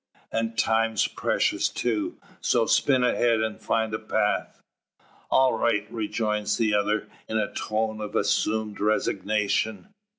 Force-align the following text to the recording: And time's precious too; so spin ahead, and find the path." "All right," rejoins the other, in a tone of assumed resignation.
And 0.31 0.57
time's 0.57 1.05
precious 1.05 1.69
too; 1.69 2.17
so 2.41 2.65
spin 2.65 3.03
ahead, 3.03 3.39
and 3.41 3.61
find 3.61 3.93
the 3.93 3.99
path." 3.99 4.59
"All 5.29 5.53
right," 5.53 5.85
rejoins 5.91 6.57
the 6.57 6.73
other, 6.73 7.07
in 7.27 7.37
a 7.37 7.53
tone 7.53 8.01
of 8.01 8.15
assumed 8.15 8.79
resignation. 8.79 9.89